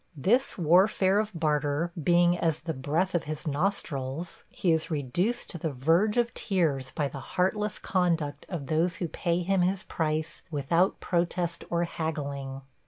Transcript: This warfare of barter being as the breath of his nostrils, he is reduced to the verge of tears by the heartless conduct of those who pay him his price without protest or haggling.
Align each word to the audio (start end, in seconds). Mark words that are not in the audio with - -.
This 0.17 0.57
warfare 0.57 1.19
of 1.19 1.29
barter 1.31 1.91
being 2.01 2.35
as 2.35 2.61
the 2.61 2.73
breath 2.73 3.13
of 3.13 3.25
his 3.25 3.45
nostrils, 3.47 4.45
he 4.49 4.71
is 4.71 4.89
reduced 4.89 5.51
to 5.51 5.59
the 5.59 5.71
verge 5.71 6.17
of 6.17 6.33
tears 6.33 6.89
by 6.89 7.07
the 7.07 7.19
heartless 7.19 7.77
conduct 7.77 8.47
of 8.49 8.65
those 8.65 8.95
who 8.95 9.07
pay 9.07 9.43
him 9.43 9.61
his 9.61 9.83
price 9.83 10.41
without 10.49 10.99
protest 11.01 11.63
or 11.69 11.83
haggling. 11.83 12.63